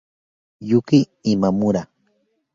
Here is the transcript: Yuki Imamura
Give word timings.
Yuki 0.69 0.99
Imamura 1.31 1.81